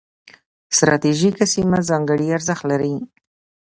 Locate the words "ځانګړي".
1.89-2.27